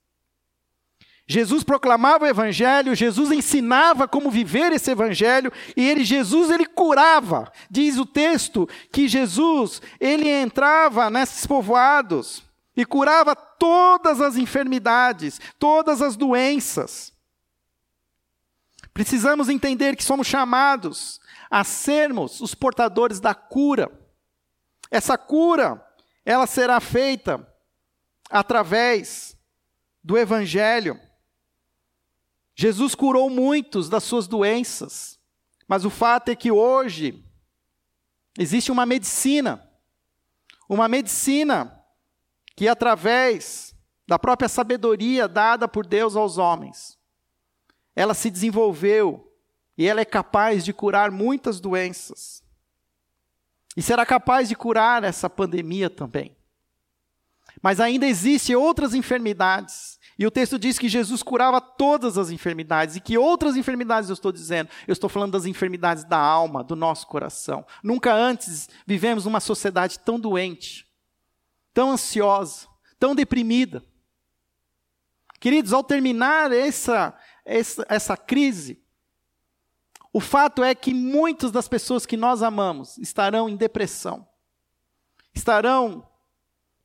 [1.26, 7.50] Jesus proclamava o evangelho, Jesus ensinava como viver esse evangelho e ele Jesus ele curava.
[7.70, 12.42] Diz o texto que Jesus, ele entrava nesses povoados
[12.76, 17.10] e curava todas as enfermidades, todas as doenças.
[18.92, 21.20] Precisamos entender que somos chamados
[21.54, 23.88] a sermos os portadores da cura.
[24.90, 25.86] Essa cura,
[26.24, 27.48] ela será feita
[28.28, 29.38] através
[30.02, 31.00] do Evangelho.
[32.56, 35.20] Jesus curou muitos das suas doenças,
[35.68, 37.24] mas o fato é que hoje
[38.36, 39.64] existe uma medicina,
[40.68, 41.80] uma medicina
[42.56, 43.72] que, através
[44.08, 46.98] da própria sabedoria dada por Deus aos homens,
[47.94, 49.32] ela se desenvolveu
[49.76, 52.42] e ela é capaz de curar muitas doenças.
[53.76, 56.36] E será capaz de curar essa pandemia também.
[57.60, 59.98] Mas ainda existem outras enfermidades.
[60.18, 62.94] E o texto diz que Jesus curava todas as enfermidades.
[62.94, 64.68] E que outras enfermidades eu estou dizendo?
[64.86, 67.66] Eu estou falando das enfermidades da alma, do nosso coração.
[67.82, 70.86] Nunca antes vivemos numa sociedade tão doente,
[71.72, 73.84] tão ansiosa, tão deprimida.
[75.40, 78.83] Queridos, ao terminar essa, essa, essa crise,
[80.14, 84.24] o fato é que muitas das pessoas que nós amamos estarão em depressão,
[85.34, 86.08] estarão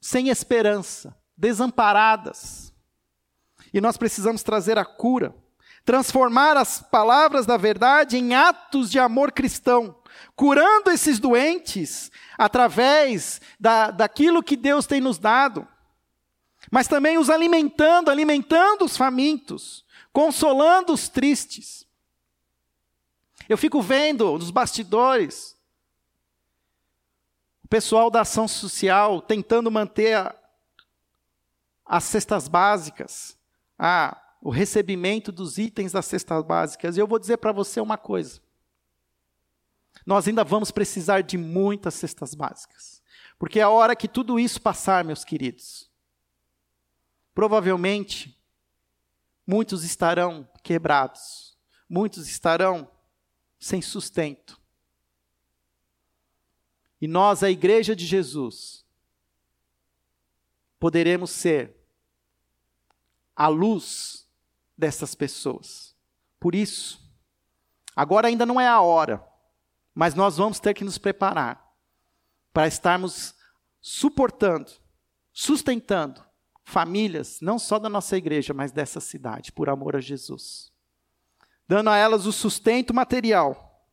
[0.01, 2.73] sem esperança, desamparadas.
[3.71, 5.35] E nós precisamos trazer a cura,
[5.85, 9.95] transformar as palavras da verdade em atos de amor cristão,
[10.35, 15.67] curando esses doentes através da, daquilo que Deus tem nos dado,
[16.71, 21.87] mas também os alimentando, alimentando os famintos, consolando os tristes.
[23.49, 25.57] Eu fico vendo nos bastidores
[27.63, 30.35] o pessoal da ação social tentando manter a,
[31.83, 33.35] as cestas básicas,
[33.77, 36.95] a, o recebimento dos itens das cestas básicas.
[36.95, 38.39] E eu vou dizer para você uma coisa.
[40.05, 43.01] Nós ainda vamos precisar de muitas cestas básicas.
[43.39, 45.89] Porque a hora que tudo isso passar, meus queridos,
[47.33, 48.39] provavelmente
[49.45, 51.57] muitos estarão quebrados,
[51.89, 52.87] muitos estarão
[53.59, 54.59] sem sustento.
[57.01, 58.85] E nós, a Igreja de Jesus,
[60.79, 61.75] poderemos ser
[63.35, 64.27] a luz
[64.77, 65.95] dessas pessoas.
[66.39, 67.01] Por isso,
[67.95, 69.25] agora ainda não é a hora,
[69.93, 71.73] mas nós vamos ter que nos preparar
[72.53, 73.35] para estarmos
[73.81, 74.71] suportando,
[75.31, 76.23] sustentando
[76.63, 80.71] famílias, não só da nossa igreja, mas dessa cidade, por amor a Jesus
[81.69, 83.85] dando a elas o sustento material,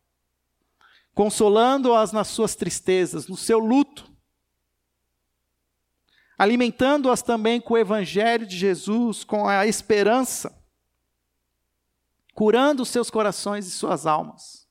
[1.13, 4.11] consolando-as nas suas tristezas, no seu luto,
[6.39, 10.59] alimentando-as também com o Evangelho de Jesus, com a esperança,
[12.33, 14.67] curando os seus corações e suas almas.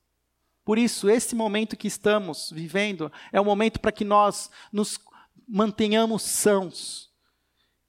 [0.63, 4.99] Por isso, esse momento que estamos vivendo é o momento para que nós nos
[5.47, 7.11] mantenhamos sãos,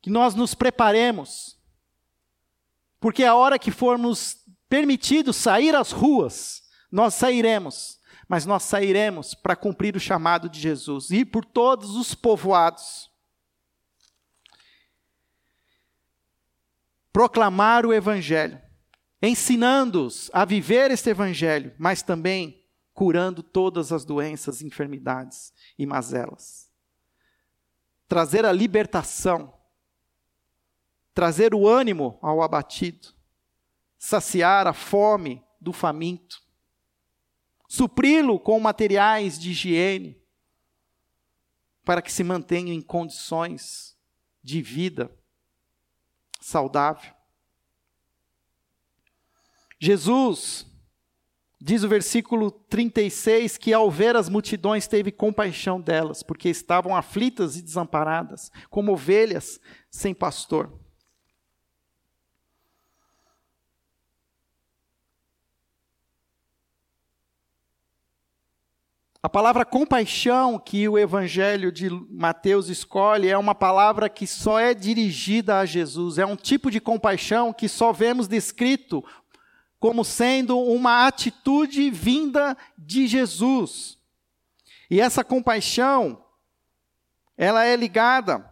[0.03, 1.59] que nós nos preparemos,
[3.01, 9.57] porque a hora que formos permitido sair às ruas, nós sairemos, mas nós sairemos para
[9.57, 13.11] cumprir o chamado de Jesus, ir por todos os povoados.
[17.13, 18.61] Proclamar o Evangelho,
[19.23, 26.71] ensinando-os a viver este Evangelho, mas também curando todas as doenças, enfermidades e mazelas.
[28.09, 29.53] Trazer a libertação,
[31.13, 33.16] trazer o ânimo ao abatido,
[33.99, 36.43] saciar a fome do faminto,
[37.69, 40.21] supri-lo com materiais de higiene,
[41.85, 43.97] para que se mantenham em condições
[44.43, 45.11] de vida
[46.41, 47.13] saudável.
[49.79, 50.67] Jesus,
[51.61, 57.57] diz o versículo 36, que ao ver as multidões teve compaixão delas, porque estavam aflitas
[57.57, 60.86] e desamparadas, como ovelhas sem pastor.
[69.27, 74.73] A palavra compaixão que o evangelho de Mateus escolhe é uma palavra que só é
[74.73, 76.17] dirigida a Jesus.
[76.17, 79.05] É um tipo de compaixão que só vemos descrito
[79.81, 83.99] como sendo uma atitude vinda de Jesus.
[84.89, 86.25] E essa compaixão,
[87.37, 88.49] ela é ligada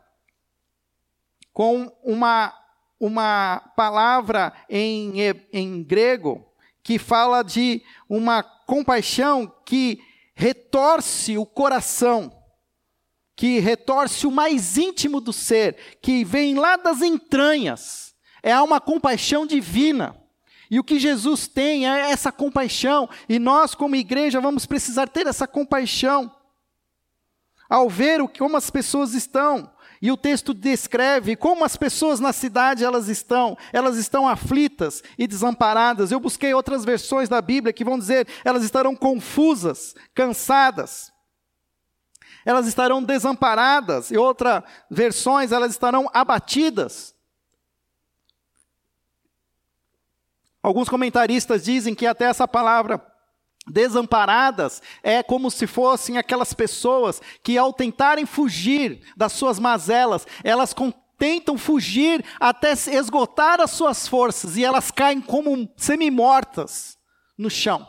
[1.53, 2.53] com uma,
[2.99, 5.13] uma palavra em,
[5.53, 6.45] em grego
[6.83, 10.03] que fala de uma compaixão que
[10.35, 12.33] retorce o coração,
[13.37, 18.15] que retorce o mais íntimo do ser, que vem lá das entranhas.
[18.43, 20.17] É uma compaixão divina.
[20.71, 25.27] E o que Jesus tem é essa compaixão, e nós, como igreja, vamos precisar ter
[25.27, 26.35] essa compaixão.
[27.69, 29.71] Ao ver o, como as pessoas estão,
[30.05, 33.57] e o texto descreve como as pessoas na cidade elas estão.
[33.73, 36.13] Elas estão aflitas e desamparadas.
[36.13, 41.11] Eu busquei outras versões da Bíblia que vão dizer elas estarão confusas, cansadas.
[42.45, 44.11] Elas estarão desamparadas.
[44.11, 47.15] E outras versões elas estarão abatidas.
[50.63, 53.03] Alguns comentaristas dizem que até essa palavra
[53.67, 60.75] Desamparadas é como se fossem aquelas pessoas que, ao tentarem fugir das suas mazelas, elas
[61.19, 66.99] tentam fugir até esgotar as suas forças e elas caem como semi-mortas
[67.39, 67.87] no chão.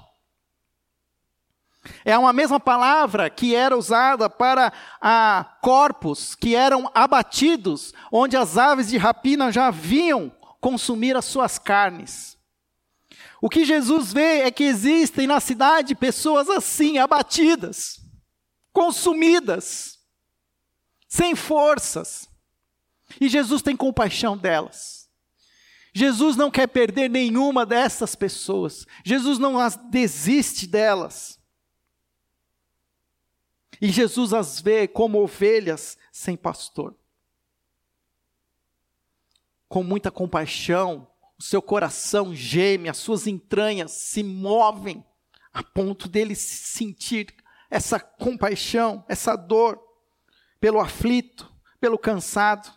[2.03, 8.57] É uma mesma palavra que era usada para a corpos que eram abatidos, onde as
[8.57, 12.34] aves de rapina já vinham consumir as suas carnes.
[13.41, 17.99] O que Jesus vê é que existem na cidade pessoas assim, abatidas,
[18.71, 19.99] consumidas,
[21.07, 22.29] sem forças.
[23.19, 25.09] E Jesus tem compaixão delas.
[25.93, 28.85] Jesus não quer perder nenhuma dessas pessoas.
[29.05, 31.39] Jesus não as desiste delas.
[33.81, 36.95] E Jesus as vê como ovelhas sem pastor.
[39.69, 41.07] Com muita compaixão,
[41.37, 45.05] o seu coração geme, as suas entranhas se movem
[45.53, 47.33] a ponto dele sentir
[47.69, 49.81] essa compaixão, essa dor
[50.59, 52.73] pelo aflito, pelo cansado.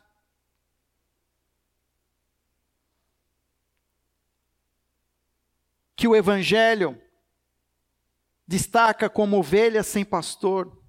[5.97, 7.01] Que o Evangelho
[8.47, 10.81] destaca como ovelha sem pastor.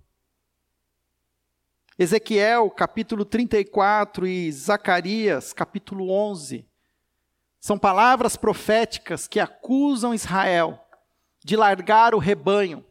[1.98, 6.69] Ezequiel, capítulo 34, e Zacarias, capítulo 11,
[7.60, 10.80] são palavras proféticas que acusam Israel
[11.44, 12.86] de largar o rebanho,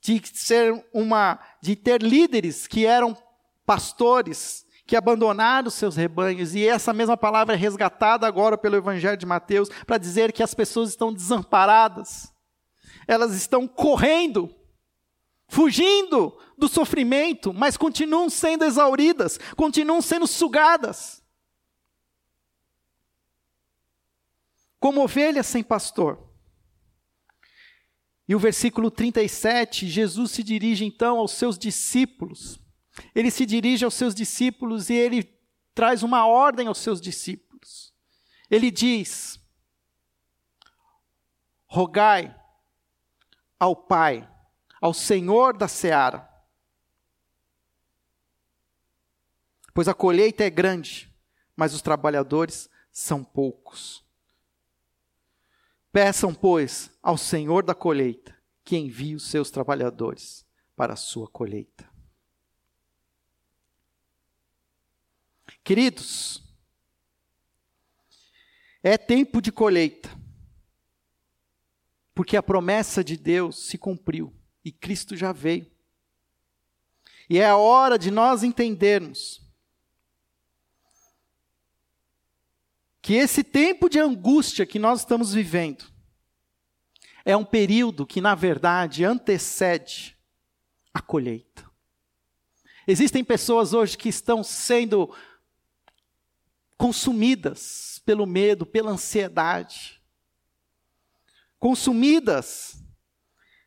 [0.00, 3.16] de ser uma, de ter líderes que eram
[3.64, 9.24] pastores que abandonaram seus rebanhos, e essa mesma palavra é resgatada agora pelo Evangelho de
[9.24, 12.32] Mateus para dizer que as pessoas estão desamparadas,
[13.06, 14.54] elas estão correndo,
[15.48, 21.21] fugindo do sofrimento, mas continuam sendo exauridas, continuam sendo sugadas.
[24.82, 26.28] Como ovelhas sem pastor.
[28.26, 32.60] E o versículo 37, Jesus se dirige então aos seus discípulos.
[33.14, 35.40] Ele se dirige aos seus discípulos e ele
[35.72, 37.94] traz uma ordem aos seus discípulos.
[38.50, 39.40] Ele diz:
[41.68, 42.36] Rogai
[43.60, 44.28] ao Pai,
[44.80, 46.28] ao Senhor da seara,
[49.72, 51.08] pois a colheita é grande,
[51.54, 54.02] mas os trabalhadores são poucos.
[55.92, 58.34] Peçam, pois, ao Senhor da colheita
[58.64, 61.90] que envie os seus trabalhadores para a sua colheita.
[65.62, 66.42] Queridos,
[68.82, 70.10] é tempo de colheita,
[72.14, 74.34] porque a promessa de Deus se cumpriu
[74.64, 75.70] e Cristo já veio.
[77.28, 79.41] E é a hora de nós entendermos
[83.02, 85.84] que esse tempo de angústia que nós estamos vivendo
[87.24, 90.16] é um período que, na verdade, antecede
[90.94, 91.68] a colheita.
[92.86, 95.12] Existem pessoas hoje que estão sendo
[96.76, 100.00] consumidas pelo medo, pela ansiedade,
[101.58, 102.82] consumidas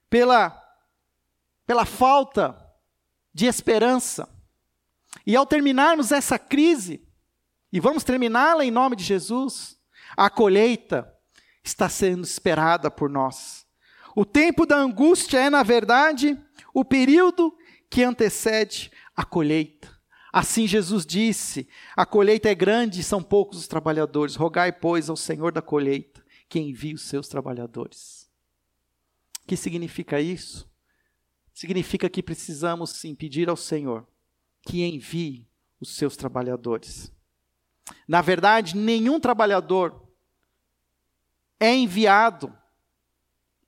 [0.09, 0.61] pela,
[1.65, 2.61] pela falta
[3.33, 4.29] de esperança.
[5.25, 7.04] E ao terminarmos essa crise,
[7.75, 9.77] e vamos terminá-la em nome de Jesus.
[10.15, 11.13] A colheita
[11.61, 13.67] está sendo esperada por nós.
[14.15, 16.41] O tempo da angústia é, na verdade,
[16.73, 17.53] o período
[17.89, 19.93] que antecede a colheita.
[20.31, 21.67] Assim Jesus disse:
[21.97, 24.37] A colheita é grande e são poucos os trabalhadores.
[24.37, 28.29] Rogai, pois, ao Senhor da colheita que envie os seus trabalhadores.
[29.43, 30.65] O que significa isso?
[31.53, 34.07] Significa que precisamos sim pedir ao Senhor
[34.61, 35.45] que envie
[35.77, 37.13] os seus trabalhadores.
[38.07, 40.03] Na verdade, nenhum trabalhador
[41.59, 42.55] é enviado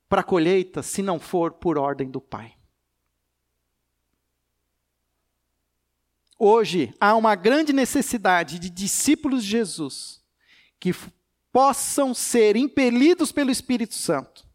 [0.08, 2.54] para a colheita se não for por ordem do Pai.
[6.38, 10.22] Hoje há uma grande necessidade de discípulos de Jesus
[10.78, 10.94] que
[11.52, 14.46] possam ser impelidos pelo Espírito Santo,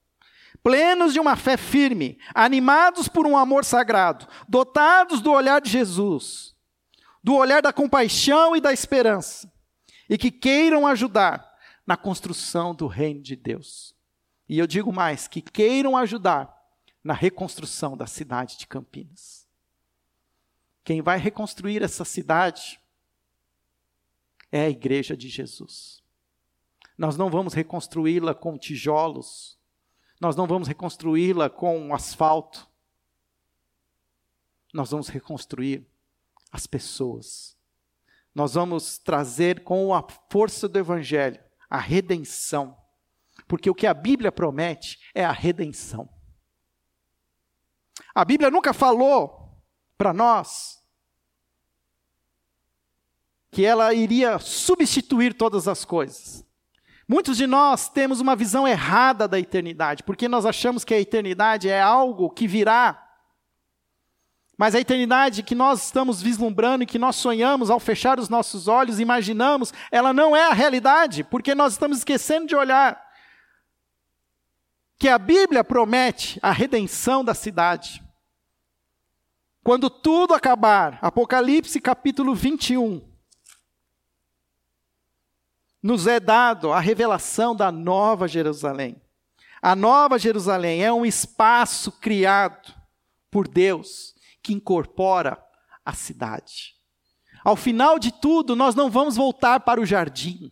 [0.64, 6.56] plenos de uma fé firme, animados por um amor sagrado, dotados do olhar de Jesus,
[7.22, 9.52] do olhar da compaixão e da esperança,
[10.10, 11.54] e que queiram ajudar
[11.86, 13.96] na construção do reino de Deus.
[14.48, 16.54] E eu digo mais, que queiram ajudar
[17.04, 19.48] na reconstrução da cidade de Campinas.
[20.84, 22.80] Quem vai reconstruir essa cidade
[24.52, 26.04] é a igreja de Jesus.
[26.98, 29.58] Nós não vamos reconstruí-la com tijolos,
[30.20, 32.70] nós não vamos reconstruí-la com asfalto.
[34.74, 35.86] Nós vamos reconstruir
[36.52, 37.58] as pessoas
[38.34, 42.78] nós vamos trazer com a força do Evangelho a redenção.
[43.48, 46.10] Porque o que a Bíblia promete é a redenção.
[48.14, 49.62] A Bíblia nunca falou
[49.98, 50.82] para nós
[53.52, 56.44] que ela iria substituir todas as coisas.
[57.08, 61.70] Muitos de nós temos uma visão errada da eternidade, porque nós achamos que a eternidade
[61.70, 63.03] é algo que virá
[64.58, 68.68] mas a eternidade que nós estamos vislumbrando e que nós sonhamos ao fechar os nossos
[68.68, 73.02] olhos, imaginamos, ela não é a realidade, porque nós estamos esquecendo de olhar
[74.98, 78.02] que a Bíblia promete a redenção da cidade.
[79.64, 83.02] Quando tudo acabar, Apocalipse capítulo 21,
[85.82, 89.02] nos é dado a revelação da nova Jerusalém.
[89.62, 92.74] A nova Jerusalém é um espaço criado
[93.32, 94.13] por Deus
[94.44, 95.42] que incorpora
[95.86, 96.76] a cidade.
[97.44, 100.52] Ao final de tudo, nós não vamos voltar para o jardim.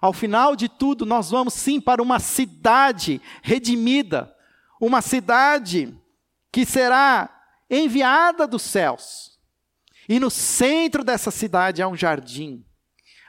[0.00, 4.34] Ao final de tudo, nós vamos sim para uma cidade redimida,
[4.80, 5.98] uma cidade
[6.52, 7.30] que será
[7.68, 9.38] enviada dos céus.
[10.08, 12.64] E no centro dessa cidade há um jardim,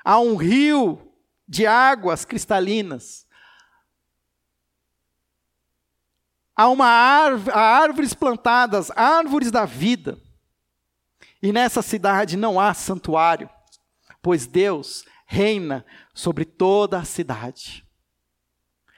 [0.03, 1.11] há um rio
[1.47, 3.25] de águas cristalinas,
[6.57, 10.19] há uma árvore, há árvores plantadas, árvores da vida.
[11.41, 13.47] E nessa cidade não há santuário,
[14.23, 15.85] pois Deus reina
[16.15, 17.85] sobre toda a cidade.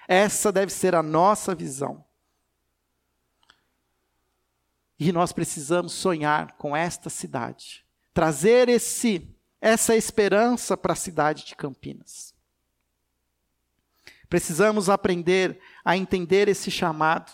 [0.08, 2.06] Essa deve ser a nossa visão.
[4.98, 11.54] E nós precisamos sonhar com esta cidade, trazer esse essa esperança para a cidade de
[11.54, 12.34] Campinas.
[14.30, 17.30] Precisamos aprender a entender esse chamado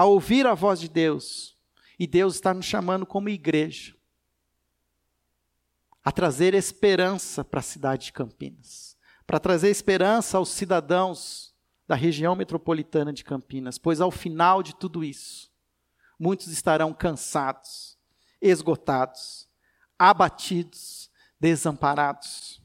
[0.00, 1.58] a ouvir a voz de Deus.
[1.98, 3.94] E Deus está nos chamando como igreja
[6.02, 8.96] a trazer esperança para a cidade de Campinas,
[9.26, 11.54] para trazer esperança aos cidadãos
[11.86, 15.52] da região metropolitana de Campinas, pois ao final de tudo isso,
[16.18, 17.98] muitos estarão cansados,
[18.40, 19.46] esgotados,
[19.98, 22.62] abatidos, desamparados.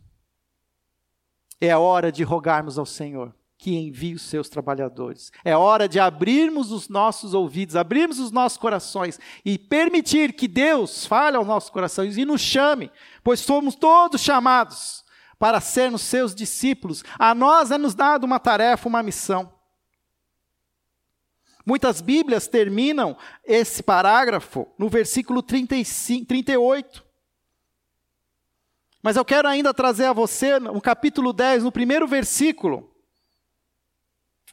[1.59, 3.35] É a hora de rogarmos ao Senhor
[3.65, 5.31] que envie os seus trabalhadores.
[5.43, 11.07] É hora de abrirmos os nossos ouvidos, abrirmos os nossos corações e permitir que Deus
[11.07, 12.91] fale aos nossos corações e nos chame,
[13.23, 15.03] pois somos todos chamados
[15.39, 17.03] para sermos seus discípulos.
[17.17, 19.51] A nós é nos dado uma tarefa, uma missão.
[21.65, 27.03] Muitas Bíblias terminam esse parágrafo no versículo 35, 38.
[29.01, 32.94] Mas eu quero ainda trazer a você, no capítulo 10, no primeiro versículo,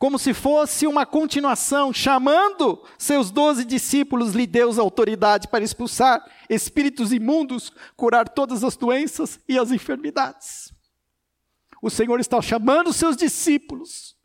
[0.03, 7.13] como se fosse uma continuação, chamando seus doze discípulos, lhe deu autoridade para expulsar espíritos
[7.13, 10.75] imundos, curar todas as doenças e as enfermidades.
[11.81, 14.17] O Senhor está chamando seus discípulos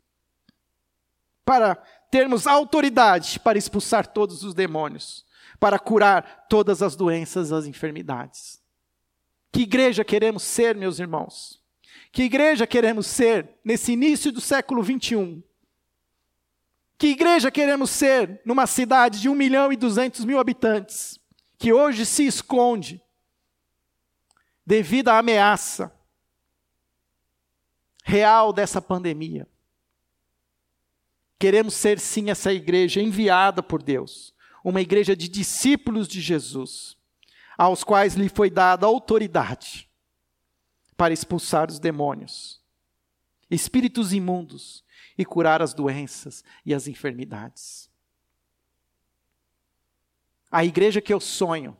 [1.44, 1.76] para
[2.10, 5.24] termos autoridade para expulsar todos os demônios,
[5.60, 8.60] para curar todas as doenças e as enfermidades.
[9.52, 11.62] Que igreja queremos ser, meus irmãos?
[12.10, 15.46] Que igreja queremos ser nesse início do século 21?
[16.98, 21.16] Que igreja queremos ser numa cidade de 1 milhão e 200 mil habitantes,
[21.56, 23.00] que hoje se esconde
[24.66, 25.94] devido à ameaça
[28.02, 29.46] real dessa pandemia?
[31.38, 34.34] Queremos ser sim essa igreja enviada por Deus,
[34.64, 36.96] uma igreja de discípulos de Jesus,
[37.56, 39.88] aos quais lhe foi dada autoridade
[40.96, 42.60] para expulsar os demônios,
[43.48, 44.82] espíritos imundos
[45.18, 47.90] e curar as doenças e as enfermidades.
[50.50, 51.76] A igreja que eu sonho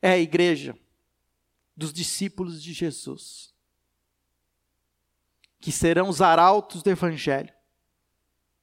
[0.00, 0.78] é a igreja
[1.76, 3.52] dos discípulos de Jesus,
[5.58, 7.52] que serão os arautos do Evangelho,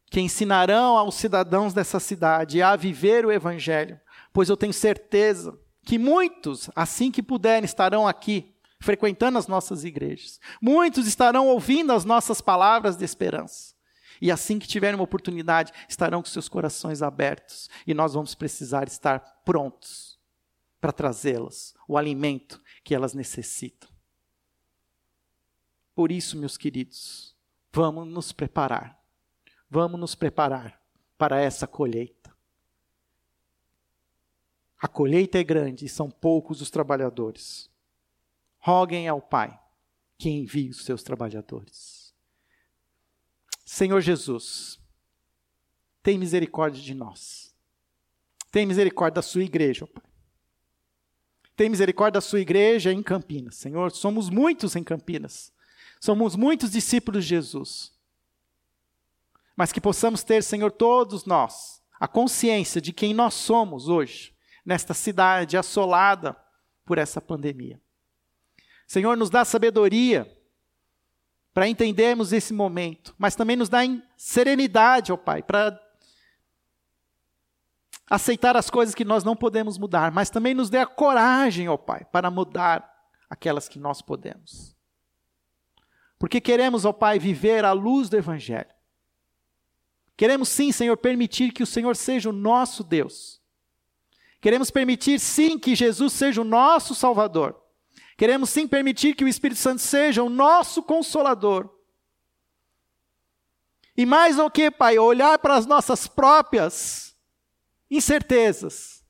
[0.10, 4.00] que ensinarão aos cidadãos dessa cidade a viver o Evangelho,
[4.32, 8.51] pois eu tenho certeza que muitos, assim que puderem, estarão aqui
[8.82, 10.40] frequentando as nossas igrejas.
[10.62, 13.76] Muitos estarão ouvindo as nossas palavras de esperança.
[14.20, 17.70] E assim que tiverem uma oportunidade, estarão com seus corações abertos.
[17.88, 20.20] E nós vamos precisar estar prontos
[20.80, 23.90] para trazê-las o alimento que elas necessitam.
[25.94, 27.36] Por isso, meus queridos,
[27.72, 29.00] vamos nos preparar.
[29.70, 30.82] Vamos nos preparar
[31.18, 32.36] para essa colheita.
[34.80, 37.71] A colheita é grande e são poucos os trabalhadores
[38.62, 39.60] roguem ao Pai
[40.18, 42.14] que envie os seus trabalhadores.
[43.66, 44.80] Senhor Jesus,
[46.04, 47.54] tem misericórdia de nós.
[48.52, 50.04] Tem misericórdia da sua igreja, Pai.
[51.56, 53.56] Tem misericórdia da sua igreja em Campinas.
[53.56, 55.52] Senhor, somos muitos em Campinas.
[56.00, 57.92] Somos muitos discípulos de Jesus.
[59.56, 64.36] Mas que possamos ter, Senhor, todos nós, a consciência de quem nós somos hoje,
[64.66, 66.36] nesta cidade assolada
[66.86, 67.80] por essa pandemia.
[68.92, 70.30] Senhor, nos dá sabedoria
[71.54, 73.80] para entendermos esse momento, mas também nos dá
[74.18, 75.82] serenidade, ó Pai, para
[78.10, 81.78] aceitar as coisas que nós não podemos mudar, mas também nos dê a coragem, ó
[81.78, 82.86] Pai, para mudar
[83.30, 84.76] aquelas que nós podemos.
[86.20, 88.76] Porque queremos, ó Pai, viver à luz do Evangelho.
[90.18, 93.42] Queremos sim, Senhor, permitir que o Senhor seja o nosso Deus.
[94.42, 97.62] Queremos permitir sim que Jesus seja o nosso Salvador.
[98.18, 101.70] Queremos sim permitir que o Espírito Santo seja o nosso consolador.
[103.96, 107.16] E mais do que, Pai, olhar para as nossas próprias
[107.90, 109.02] incertezas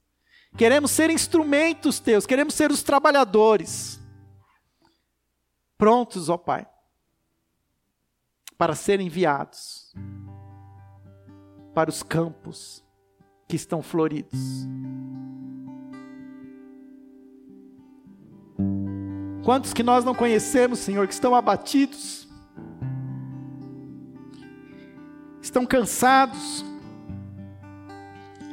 [0.58, 4.00] Queremos ser instrumentos teus, queremos ser os trabalhadores.
[5.78, 6.68] Prontos, ó Pai,
[8.58, 9.94] para serem enviados
[11.74, 12.84] para os campos
[13.48, 14.40] que estão floridos.
[19.44, 22.28] Quantos que nós não conhecemos, Senhor, que estão abatidos,
[25.42, 26.64] estão cansados,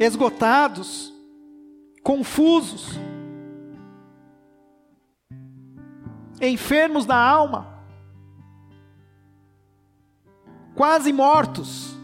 [0.00, 1.12] esgotados,
[2.02, 2.98] confusos,
[6.40, 7.66] enfermos da alma,
[10.74, 11.94] quase mortos.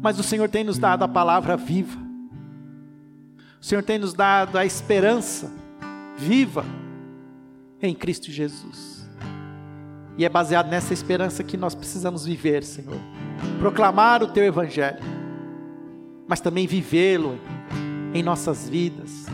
[0.00, 1.98] Mas o Senhor tem nos dado a palavra viva.
[3.60, 5.50] O Senhor tem nos dado a esperança
[6.22, 6.64] viva
[7.80, 9.08] em Cristo Jesus.
[10.16, 13.00] E é baseado nessa esperança que nós precisamos viver, Senhor.
[13.58, 15.02] Proclamar o teu evangelho,
[16.28, 17.38] mas também vivê-lo
[18.14, 19.26] em nossas vidas,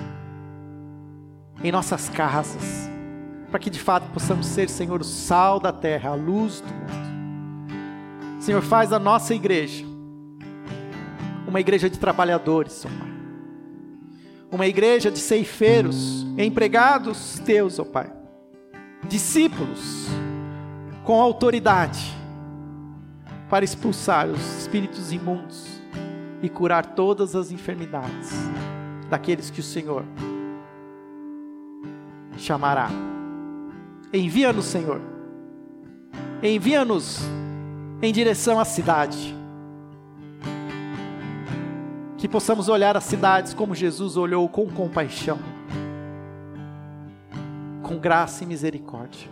[1.63, 2.89] em nossas casas,
[3.51, 7.09] para que de fato possamos ser, Senhor, o sal da terra, a luz do mundo.
[8.41, 9.85] Senhor, faz a nossa igreja
[11.49, 13.08] uma igreja de trabalhadores, Senhor.
[14.51, 18.11] Uma igreja de ceifeiros, empregados teus, ó Pai.
[19.07, 20.07] Discípulos
[21.05, 22.15] com autoridade
[23.49, 25.67] para expulsar os espíritos imundos
[26.43, 28.31] e curar todas as enfermidades
[29.09, 30.05] daqueles que o Senhor
[32.37, 32.89] chamará.
[34.13, 35.01] Envia-nos, Senhor.
[36.43, 37.21] Envia-nos
[38.01, 39.38] em direção à cidade
[42.19, 45.39] que possamos olhar as cidades como Jesus olhou com compaixão,
[47.81, 49.31] com graça e misericórdia.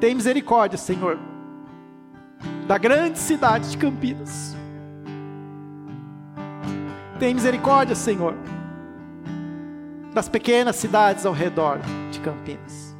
[0.00, 1.18] Tem misericórdia, Senhor,
[2.66, 4.56] da grande cidade de Campinas.
[7.18, 8.34] Tem misericórdia, Senhor,
[10.14, 11.78] das pequenas cidades ao redor
[12.10, 12.96] de Campinas.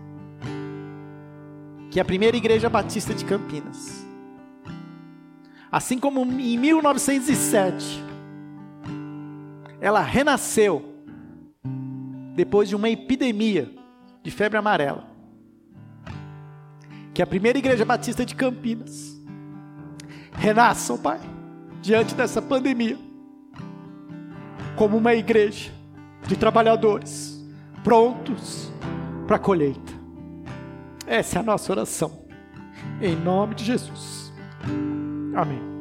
[1.91, 4.05] Que a primeira igreja batista de Campinas,
[5.73, 8.04] assim como em 1907,
[9.85, 10.83] ela renasceu
[12.35, 13.71] depois de uma epidemia
[14.23, 15.07] de febre amarela.
[17.13, 19.15] Que a primeira igreja batista de Campinas
[20.33, 21.21] renasça, Pai,
[21.83, 22.97] diante dessa pandemia,
[24.75, 25.71] como uma igreja
[26.27, 27.47] de trabalhadores
[27.83, 28.73] prontos
[29.27, 29.93] para a colheita.
[31.07, 32.27] Essa é a nossa oração,
[33.03, 34.33] em nome de Jesus.
[35.37, 35.74] Amém.